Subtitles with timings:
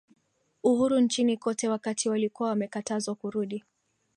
[0.63, 3.63] uhuru nchini kote wakati walikuwa wamekatazwa kurudi